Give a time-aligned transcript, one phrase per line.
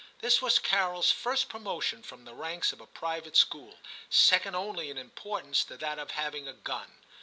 [0.17, 3.77] This was Carol's first promotion from the ranks of a private school,
[4.09, 6.91] second only in importance to that of having a gun.